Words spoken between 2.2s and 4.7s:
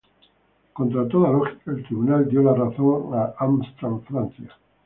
dio la razón a Amstrad Francia.